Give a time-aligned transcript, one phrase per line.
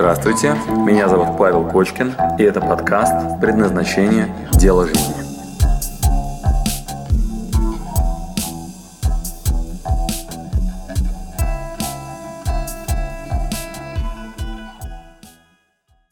[0.00, 0.54] Здравствуйте,
[0.86, 4.34] меня зовут Павел Кочкин, и это подкаст «Предназначение.
[4.54, 5.12] Дело жизни».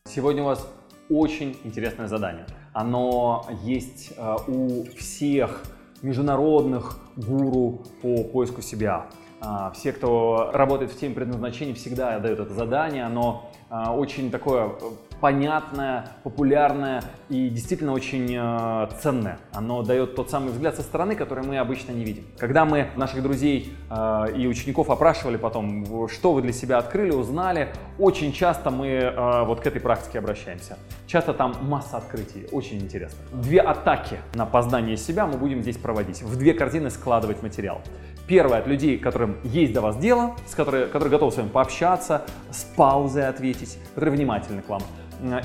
[0.05, 0.68] Сегодня у вас
[1.09, 2.45] очень интересное задание.
[2.75, 5.62] Оно есть э, у всех
[6.02, 9.07] международных гуру по поиску себя.
[9.41, 13.05] А, все, кто работает в теме предназначения, всегда дают это задание.
[13.05, 14.73] Оно очень такое
[15.21, 19.39] понятное, популярное и действительно очень э, ценное.
[19.53, 22.25] Оно дает тот самый взгляд со стороны, который мы обычно не видим.
[22.39, 27.73] Когда мы наших друзей э, и учеников опрашивали потом, что вы для себя открыли, узнали,
[27.99, 30.79] очень часто мы э, вот к этой практике обращаемся.
[31.07, 33.19] Часто там масса открытий, очень интересно.
[33.33, 37.80] Две атаки на познание себя мы будем здесь проводить, в две картины складывать материал.
[38.29, 42.27] Первое от людей, которым есть до вас дело, с которые, которые готовы с вами пообщаться,
[42.51, 43.58] с паузой ответить,
[43.95, 44.83] которые внимательны к вам.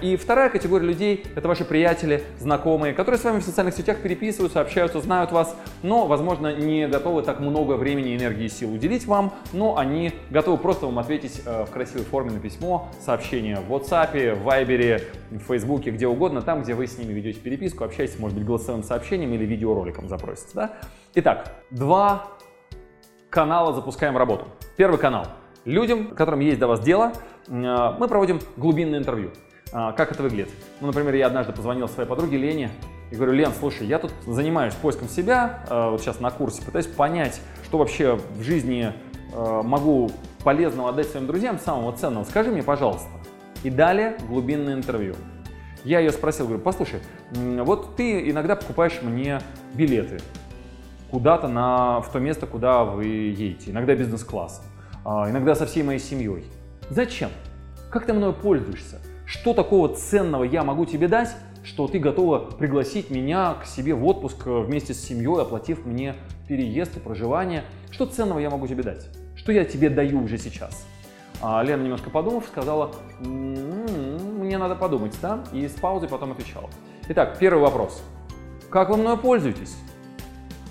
[0.01, 4.61] И вторая категория людей– это ваши приятели, знакомые, которые с вами в социальных сетях переписываются,
[4.61, 9.33] общаются, знают вас, но, возможно, не готовы так много времени, энергии и сил уделить вам,
[9.51, 14.35] но они готовы просто вам ответить э, в красивой форме на письмо, сообщение в WhatsApp,
[14.35, 18.37] в Viber, в Facebook, где угодно, там, где вы с ними ведете переписку, общаетесь, может
[18.37, 20.51] быть, голосовым сообщением или видеороликом запросите.
[20.53, 20.73] Да?
[21.15, 22.27] Итак, два
[23.31, 24.45] канала запускаем работу.
[24.77, 25.25] Первый канал.
[25.65, 27.13] Людям, которым есть до вас дело,
[27.47, 29.31] мы проводим глубинное интервью.
[29.73, 30.49] А, как это выглядит?
[30.81, 32.69] Ну, например, я однажды позвонил своей подруге Лене
[33.11, 36.85] и говорю, Лен, слушай, я тут занимаюсь поиском себя, а, вот сейчас на курсе, пытаюсь
[36.85, 38.93] понять, что вообще в жизни
[39.33, 40.11] а, могу
[40.43, 42.23] полезного отдать своим друзьям, самого ценного.
[42.23, 43.09] Скажи мне, пожалуйста.
[43.63, 45.15] И далее глубинное интервью.
[45.83, 46.99] Я ее спросил, говорю, послушай,
[47.31, 49.41] вот ты иногда покупаешь мне
[49.73, 50.19] билеты
[51.09, 54.65] куда-то на, в то место, куда вы едете, иногда бизнес-классом,
[55.05, 56.45] иногда со всей моей семьей.
[56.89, 57.29] Зачем?
[57.89, 58.99] Как ты мною пользуешься?
[59.25, 64.05] Что такого ценного я могу тебе дать, что ты готова пригласить меня к себе в
[64.05, 66.15] отпуск э, вместе с семьей, оплатив мне
[66.47, 67.63] переезд и проживание?
[67.89, 69.07] Что ценного я могу тебе дать?
[69.35, 70.85] Что я тебе даю уже сейчас?
[71.41, 72.91] А Лена, немножко подумав, сказала,
[73.21, 75.43] м-м, мне надо подумать, да?
[75.53, 76.69] И с паузой потом отвечала.
[77.09, 78.03] Итак, первый вопрос.
[78.69, 79.75] Как вы мной пользуетесь?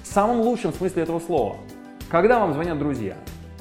[0.03, 1.57] В самом лучшем смысле этого слова.
[2.11, 3.17] Когда вам звонят друзья?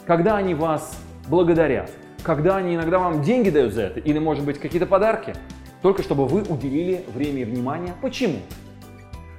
[0.06, 0.98] Когда они вас
[1.28, 1.92] благодарят?
[2.24, 5.34] Когда они иногда вам деньги дают за это, или, может быть, какие-то подарки,
[5.82, 7.94] только чтобы вы уделили время и внимание.
[8.02, 8.40] Почему?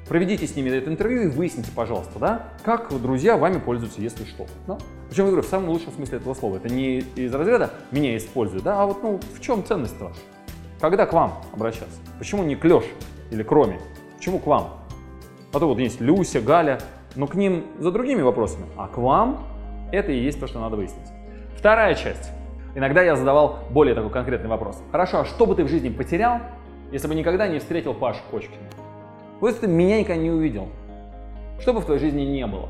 [0.08, 4.46] Проведите с ними это интервью и выясните, пожалуйста, да, как друзья вами пользуются, если что.
[4.66, 4.78] Да?
[5.08, 6.56] Причем, я говорю, в самом лучшем смысле этого слова.
[6.56, 10.20] Это не из разряда «меня используют», да, а вот ну, в чем ценность ваша?
[10.80, 11.96] Когда к вам обращаться?
[12.18, 12.90] Почему не к Леше
[13.30, 13.78] или к Роме?
[14.16, 14.80] Почему к вам?
[15.52, 16.80] А то вот есть Люся, Галя,
[17.14, 18.66] но к ним за другими вопросами.
[18.76, 19.46] А к вам
[19.92, 21.08] это и есть то, что надо выяснить.
[21.56, 22.30] Вторая часть.
[22.74, 24.82] Иногда я задавал более такой конкретный вопрос.
[24.90, 26.40] Хорошо, а что бы ты в жизни потерял,
[26.90, 28.62] если бы никогда не встретил Пашу Кочкина?
[29.40, 30.68] Вот если ты меня никогда не увидел,
[31.60, 32.68] что бы в твоей жизни не было?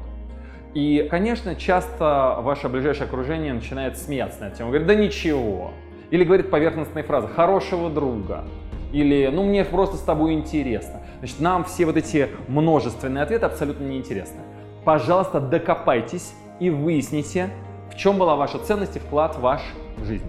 [0.74, 4.70] И, конечно, часто ваше ближайшее окружение начинает смеяться на эту тему.
[4.70, 5.70] Говорит, да ничего.
[6.10, 8.44] Или говорит поверхностные фразы «хорошего друга».
[8.92, 11.00] Или «ну мне просто с тобой интересно».
[11.18, 14.40] Значит, нам все вот эти множественные ответы абсолютно неинтересны.
[14.84, 17.50] Пожалуйста, докопайтесь и выясните,
[17.90, 19.62] в чем была ваша ценность и вклад ваш
[20.04, 20.26] жизнь.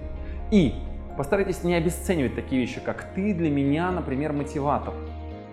[0.52, 0.74] И
[1.18, 4.94] постарайтесь не обесценивать такие вещи, как ты для меня, например, мотиватор.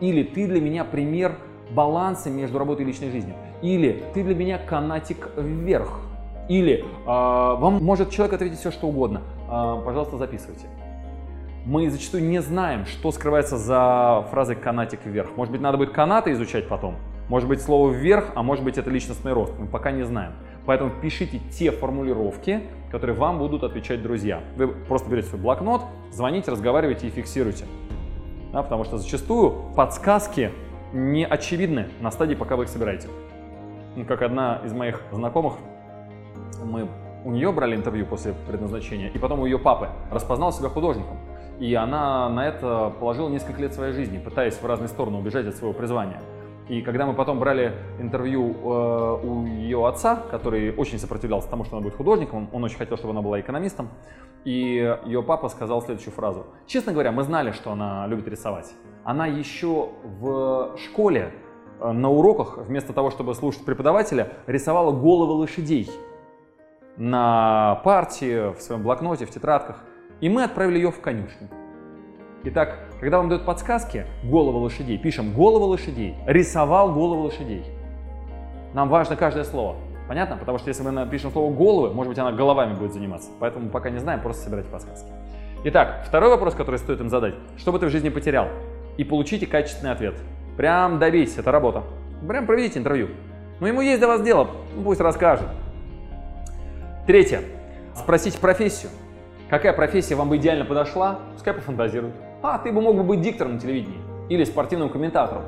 [0.00, 1.36] Или ты для меня пример
[1.70, 3.34] баланса между работой и личной жизнью.
[3.62, 6.00] Или ты для меня канатик вверх.
[6.48, 9.22] Или э, вам может человек ответить все, что угодно.
[9.48, 10.66] Э, пожалуйста, записывайте.
[11.66, 15.36] Мы зачастую не знаем, что скрывается за фразой канатик вверх.
[15.36, 16.96] Может быть, надо будет канаты изучать потом.
[17.30, 19.54] Может быть, слово вверх, а может быть, это личностный рост.
[19.56, 20.32] Мы пока не знаем.
[20.66, 24.40] Поэтому пишите те формулировки, которые вам будут отвечать друзья.
[24.56, 27.66] Вы просто берете свой блокнот, звоните, разговаривайте и фиксируйте.
[28.52, 30.50] Да, потому что зачастую подсказки
[30.92, 33.06] не очевидны на стадии, пока вы их собираете.
[34.08, 35.54] Как одна из моих знакомых,
[36.64, 36.88] мы
[37.24, 41.16] у нее брали интервью после предназначения, и потом у ее папы распознал себя художником.
[41.60, 45.54] И она на это положила несколько лет своей жизни, пытаясь в разные стороны убежать от
[45.54, 46.20] своего призвания.
[46.70, 51.76] И когда мы потом брали интервью э, у ее отца, который очень сопротивлялся тому, что
[51.76, 53.88] она будет художником, он, очень хотел, чтобы она была экономистом,
[54.44, 56.46] и ее папа сказал следующую фразу.
[56.68, 58.72] Честно говоря, мы знали, что она любит рисовать.
[59.02, 61.32] Она еще в школе
[61.80, 65.90] э, на уроках, вместо того, чтобы слушать преподавателя, рисовала головы лошадей
[66.96, 69.82] на партии, в своем блокноте, в тетрадках.
[70.20, 71.48] И мы отправили ее в конюшню.
[72.42, 77.62] Итак, когда вам дают подсказки, головы лошадей, пишем головы лошадей, рисовал головы лошадей.
[78.72, 79.76] Нам важно каждое слово.
[80.08, 80.38] Понятно?
[80.38, 83.30] Потому что если мы напишем слово головы, может быть, она головами будет заниматься.
[83.40, 85.10] Поэтому пока не знаем, просто собирайте подсказки.
[85.64, 87.34] Итак, второй вопрос, который стоит им задать.
[87.58, 88.48] Что бы ты в жизни потерял?
[88.96, 90.14] И получите качественный ответ.
[90.56, 91.82] Прям добейся, это работа.
[92.26, 93.08] Прям проведите интервью.
[93.60, 95.48] Но ему есть до вас дело, ну, пусть расскажет.
[97.06, 97.42] Третье.
[97.94, 98.90] Спросите профессию.
[99.50, 101.18] Какая профессия вам бы идеально подошла?
[101.34, 102.14] Пускай пофантазирует.
[102.42, 104.00] А, ты бы мог бы быть диктором на телевидении.
[104.28, 105.42] Или спортивным комментатором.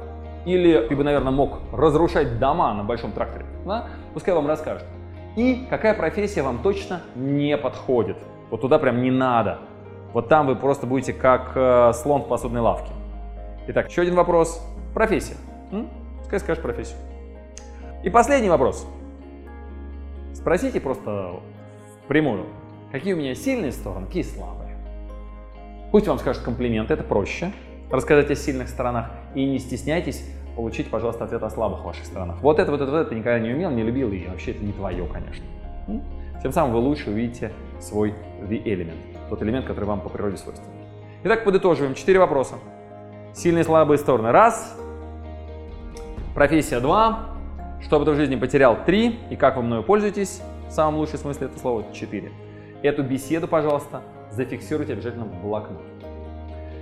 [0.44, 3.46] Или ты бы, наверное, мог разрушать дома на большом тракторе.
[3.64, 3.86] Да?
[4.12, 4.86] Пускай вам расскажет.
[5.36, 8.18] И какая профессия вам точно не подходит.
[8.50, 9.60] Вот туда прям не надо.
[10.12, 12.92] Вот там вы просто будете как э, слон в посудной лавке.
[13.68, 14.62] Итак, еще один вопрос.
[14.92, 15.36] Профессия.
[15.70, 15.88] М?
[16.18, 16.98] Пускай скажешь профессию.
[18.02, 18.86] И последний вопрос.
[20.34, 21.40] Спросите просто
[22.08, 22.46] прямую,
[22.90, 24.61] какие у меня сильные стороны, какие слабые.
[25.92, 27.52] Пусть вам скажут комплимент, это проще.
[27.90, 32.40] Рассказать о сильных сторонах и не стесняйтесь получить, пожалуйста, ответ о слабых ваших сторонах.
[32.40, 34.64] Вот это, вот это, вот это ты никогда не умел, не любил, и вообще это
[34.64, 35.44] не твое, конечно.
[36.42, 38.96] Тем самым вы лучше увидите свой the element,
[39.28, 40.72] тот элемент, который вам по природе свойственен.
[41.24, 41.94] Итак, подытоживаем.
[41.94, 42.54] Четыре вопроса.
[43.34, 44.32] Сильные и слабые стороны.
[44.32, 44.74] Раз.
[46.34, 46.80] Профессия.
[46.80, 47.36] Два.
[47.82, 48.78] Что бы ты в жизни потерял?
[48.86, 49.20] Три.
[49.30, 50.40] И как вы мною пользуетесь?
[50.68, 51.84] В самом лучшем смысле этого слова.
[51.92, 52.32] Четыре.
[52.82, 55.82] Эту беседу, пожалуйста, зафиксируйте обязательно в блокнот.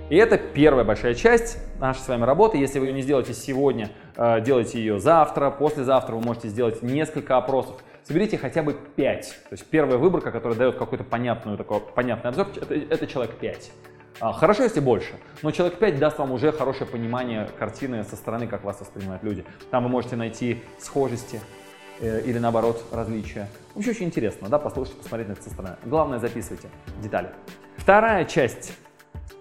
[0.09, 2.57] И это первая большая часть нашей с вами работы.
[2.57, 7.37] Если вы ее не сделаете сегодня, э, делайте ее завтра, послезавтра вы можете сделать несколько
[7.37, 7.81] опросов.
[8.03, 9.21] Соберите хотя бы 5.
[9.49, 13.71] То есть первая выборка, которая дает какой-то понятный, такой, понятный обзор, это, это человек 5.
[14.19, 15.13] А, хорошо, если больше,
[15.43, 19.45] но человек 5 даст вам уже хорошее понимание картины со стороны, как вас воспринимают люди.
[19.69, 21.39] Там вы можете найти схожести
[21.99, 23.47] или наоборот различия.
[23.75, 25.75] Вообще очень интересно, да, послушать, посмотреть на это со стороны.
[25.85, 26.69] Главное, записывайте
[27.01, 27.29] детали.
[27.77, 28.73] Вторая часть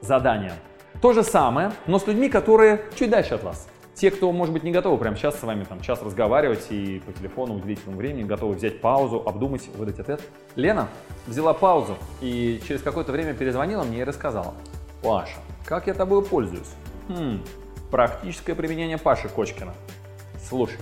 [0.01, 0.55] задания.
[1.01, 3.69] То же самое, но с людьми, которые чуть дальше от вас.
[3.95, 7.13] Те, кто, может быть, не готовы прямо сейчас с вами там час разговаривать и по
[7.13, 10.23] телефону уделить вам времени, готовы взять паузу, обдумать, выдать ответ.
[10.57, 10.89] Лена
[11.27, 14.55] взяла паузу и через какое-то время перезвонила мне и рассказала.
[15.03, 15.37] Паша,
[15.67, 16.71] как я тобой пользуюсь?
[17.09, 17.43] Хм,
[17.91, 19.75] практическое применение Паши Кочкина.
[20.49, 20.79] Слушай.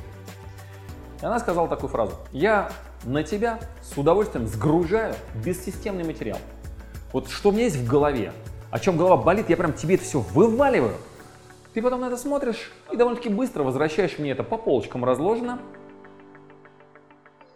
[1.20, 2.14] И она сказала такую фразу.
[2.32, 2.70] Я
[3.04, 6.38] на тебя с удовольствием сгружаю бессистемный материал.
[7.12, 8.32] Вот что у меня есть в голове,
[8.70, 10.94] о чем голова болит, я прям тебе это все вываливаю.
[11.74, 15.58] Ты потом на это смотришь и довольно-таки быстро возвращаешь мне это по полочкам разложено.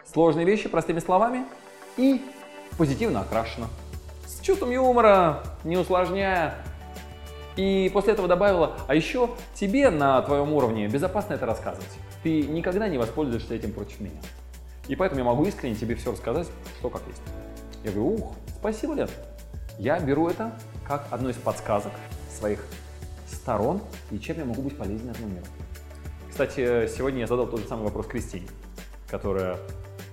[0.04, 1.44] Сложные вещи простыми словами
[1.96, 2.24] и
[2.78, 3.66] позитивно окрашено.
[4.26, 6.54] С чувством юмора, не усложняя.
[7.56, 11.90] И после этого добавила, а еще тебе на твоем уровне безопасно это рассказывать.
[12.22, 14.20] Ты никогда не воспользуешься этим против меня.
[14.88, 16.48] И поэтому я могу искренне тебе все рассказать,
[16.78, 17.22] что как есть.
[17.84, 19.08] Я говорю, ух, спасибо, Лен.
[19.78, 20.52] Я беру это
[20.86, 21.92] как одну из подсказок
[22.30, 22.64] своих
[23.26, 23.80] сторон
[24.10, 25.46] и чем я могу быть полезен этому миру.
[26.30, 28.46] Кстати, сегодня я задал тот же самый вопрос Кристине,
[29.08, 29.58] которая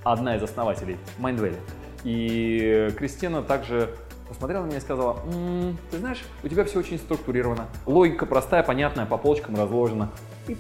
[0.04, 1.58] одна из основателей Mindvalley.
[2.04, 3.96] И Кристина также
[4.28, 8.64] посмотрела на меня и сказала, м-м, ты знаешь, у тебя все очень структурировано, логика простая,
[8.64, 10.12] понятная, по полочкам разложена.
[10.48, 10.58] И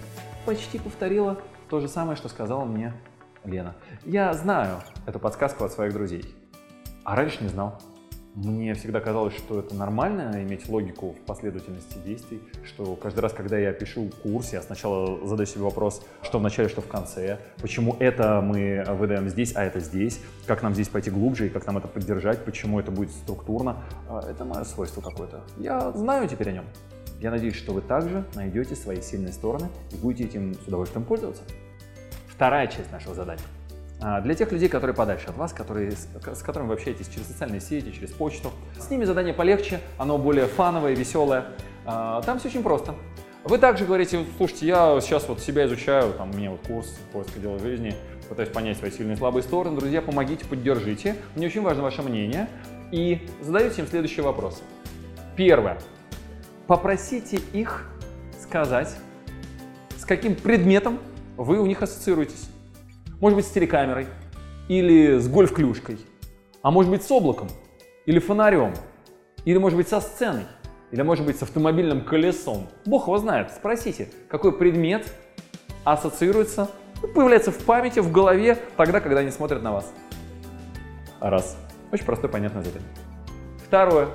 [0.50, 1.38] почти повторила
[1.70, 2.92] то же самое, что сказала мне
[3.46, 3.76] Лена.
[4.04, 6.26] Я знаю эту подсказку от своих друзей,
[7.04, 7.80] а раньше не знал.
[8.34, 13.60] Мне всегда казалось, что это нормально иметь логику в последовательности действий, что каждый раз, когда
[13.60, 17.96] я пишу курс, я сначала задаю себе вопрос, что в начале, что в конце, почему
[18.00, 21.78] это мы выдаем здесь, а это здесь, как нам здесь пойти глубже и как нам
[21.78, 23.84] это поддержать, почему это будет структурно.
[24.10, 25.42] А, это мое свойство какое-то.
[25.58, 26.66] Я знаю теперь о нем.
[27.20, 31.44] Я надеюсь, что вы также найдете свои сильные стороны и будете этим с удовольствием пользоваться.
[32.28, 33.44] Вторая часть нашего задания–
[34.02, 37.60] а, для тех людей, которые подальше от вас, которые, с которыми вы общаетесь через социальные
[37.60, 41.48] сети, через почту, с ними задание полегче, оно более фановое, веселое.
[41.86, 42.96] А, там все очень просто.
[43.44, 47.40] Вы также говорите, слушайте, я сейчас вот себя изучаю, там у меня вот курс поиска
[47.40, 47.94] дела жизни,
[48.30, 49.78] пытаюсь понять свои сильные и слабые стороны.
[49.78, 51.16] Друзья, помогите, поддержите.
[51.36, 52.48] Мне очень важно ваше мнение.
[52.92, 54.62] И задаете им следующие вопросы.
[55.36, 55.80] Первое.
[56.70, 57.90] Попросите их
[58.40, 58.96] сказать,
[59.98, 61.00] с каким предметом
[61.36, 62.48] вы у них ассоциируетесь.
[63.20, 64.06] Может быть, с телекамерой
[64.68, 65.98] или с гольф-клюшкой,
[66.62, 67.48] а может быть, с облаком
[68.06, 68.76] или фонарем,
[69.46, 70.44] или может быть, со сценой,
[70.92, 72.68] или может быть, с автомобильным колесом.
[72.86, 73.50] Бог его знает.
[73.50, 75.12] Спросите, какой предмет
[75.86, 76.70] ассоциируется,
[77.02, 79.92] ну, появляется в памяти, в голове, тогда, когда они смотрят на вас.
[81.20, 81.58] Раз.
[81.92, 82.92] Очень простое, понятное задание.
[83.66, 84.10] Второе.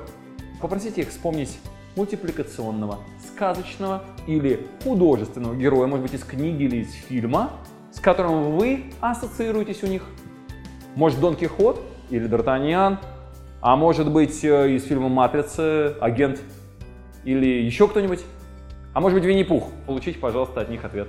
[0.61, 1.59] Попросите их вспомнить
[1.97, 7.51] мультипликационного, сказочного или художественного героя, может быть, из книги или из фильма,
[7.93, 10.03] с которым вы ассоциируетесь у них.
[10.97, 12.99] Может, Дон Кихот или Д'Артаньян,
[13.61, 16.41] а может быть, э, из фильма «Матрица» агент
[17.25, 18.21] или еще кто-нибудь.
[18.93, 19.71] А может быть, Винни-Пух.
[19.87, 21.09] Получите, пожалуйста, от них ответ.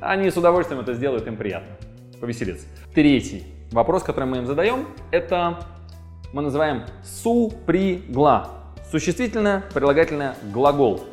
[0.00, 1.76] Они с удовольствием это сделают, им приятно.
[2.20, 2.66] Повеселиться.
[2.94, 5.60] Третий вопрос, который мы им задаем, это
[6.32, 8.59] мы называем супригла.
[8.90, 11.04] Существительное, прилагательное, глагол.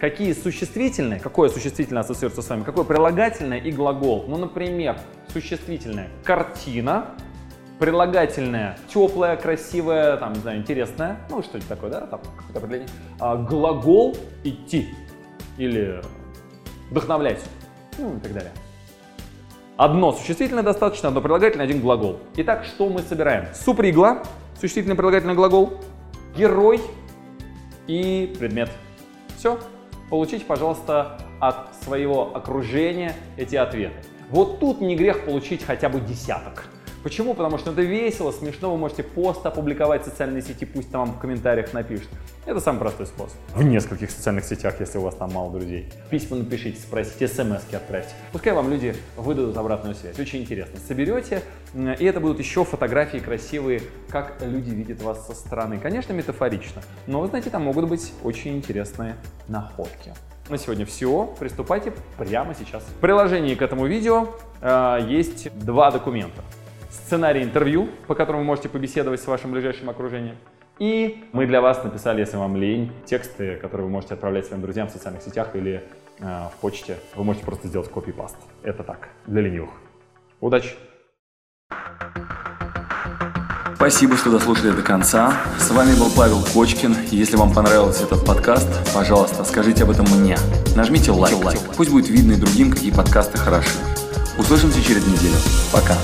[0.00, 4.24] Какие существительные, какое существительное ассоциируется с вами, какое прилагательное и глагол.
[4.26, 4.98] Ну, например,
[5.32, 7.12] существительное картина,
[7.78, 12.88] прилагательное теплое, красивое, там, не знаю, интересное, ну, что-нибудь такое, да, там, какое-то определение.
[13.20, 14.88] А, глагол идти
[15.58, 16.02] или
[16.90, 17.40] вдохновлять,
[17.98, 18.50] ну, и так далее.
[19.76, 22.18] Одно существительное достаточно, одно прилагательное, один глагол.
[22.34, 23.46] Итак, что мы собираем?
[23.54, 24.24] Супригла,
[24.60, 25.74] существительный прилагательный глагол,
[26.36, 26.80] герой
[27.86, 28.70] и предмет.
[29.36, 29.58] Все.
[30.10, 33.96] Получите, пожалуйста, от своего окружения эти ответы.
[34.30, 36.66] Вот тут не грех получить хотя бы десяток.
[37.02, 37.34] Почему?
[37.34, 41.16] Потому что это весело, смешно, вы можете пост опубликовать в социальной сети, пусть там вам
[41.16, 42.08] в комментариях напишут.
[42.46, 43.36] Это самый простой способ.
[43.54, 45.92] В нескольких социальных сетях, если у вас там мало друзей.
[46.10, 48.10] Письма напишите, спросите, смс отправьте.
[48.30, 50.18] Пускай вам люди выдадут обратную связь.
[50.18, 50.78] Очень интересно.
[50.86, 51.42] Соберете,
[51.74, 55.78] и это будут еще фотографии красивые, как люди видят вас со стороны.
[55.78, 59.16] Конечно, метафорично, но вы знаете, там могут быть очень интересные
[59.48, 60.14] находки.
[60.48, 61.34] На сегодня все.
[61.38, 62.82] Приступайте прямо сейчас.
[62.82, 64.28] В приложении к этому видео
[64.60, 66.42] э, есть два документа
[66.92, 70.36] сценарий интервью, по которому вы можете побеседовать с вашим ближайшим окружением.
[70.78, 74.88] И мы для вас написали, если вам лень, тексты, которые вы можете отправлять своим друзьям
[74.88, 75.84] в социальных сетях или
[76.18, 76.96] э, в почте.
[77.14, 78.36] Вы можете просто сделать копий-паст.
[78.62, 79.70] Это так, для ленивых.
[80.40, 80.70] Удачи!
[83.76, 85.34] Спасибо, что дослушали до конца.
[85.58, 86.94] С вами был Павел Кочкин.
[87.10, 90.36] Если вам понравился этот подкаст, пожалуйста, скажите об этом мне.
[90.76, 91.36] Нажмите лайк.
[91.44, 91.58] лайк.
[91.76, 93.78] Пусть будет видно и другим, какие подкасты хороши.
[94.38, 95.34] Услышимся через неделю.
[95.72, 95.96] Пока.